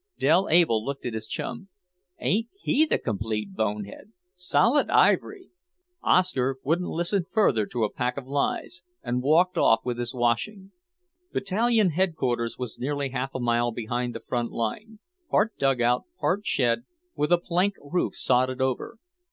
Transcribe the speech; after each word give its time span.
Dell 0.17 0.47
Able 0.49 0.83
looked 0.83 1.05
at 1.05 1.13
his 1.13 1.27
chum. 1.27 1.69
"Ain't 2.19 2.47
he 2.59 2.87
the 2.87 2.97
complete 2.97 3.53
bonehead? 3.55 4.13
Solid 4.33 4.89
ivory!" 4.89 5.51
Oscar 6.01 6.57
wouldn't 6.63 6.89
listen 6.89 7.23
further 7.29 7.67
to 7.67 7.83
a 7.83 7.93
"pack 7.93 8.17
of 8.17 8.25
lies" 8.25 8.81
and 9.03 9.21
walked 9.21 9.59
off 9.59 9.81
with 9.85 9.99
his 9.99 10.11
washing........... 10.11 10.71
Battalion 11.31 11.91
Headquarters 11.91 12.57
was 12.57 12.79
nearly 12.79 13.09
half 13.09 13.35
a 13.35 13.39
mile 13.39 13.71
behind 13.71 14.15
the 14.15 14.19
front 14.21 14.51
line, 14.51 14.97
part 15.29 15.55
dugout, 15.59 16.05
part 16.19 16.47
shed, 16.47 16.83
with 17.15 17.31
a 17.31 17.37
plank 17.37 17.75
roof 17.79 18.15
sodded 18.15 18.59
over. 18.59 18.97